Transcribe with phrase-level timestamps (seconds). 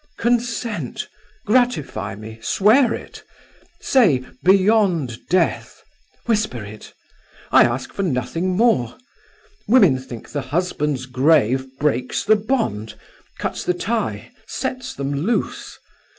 [0.17, 1.07] "Consent;
[1.45, 3.23] gratify me; swear it.
[3.81, 5.83] Say: 'Beyond death.'
[6.25, 6.91] Whisper it.
[7.51, 8.97] I ask for nothing more.
[9.67, 12.95] Women think the husband's grave breaks the bond,
[13.37, 15.77] cuts the tie, sets them loose.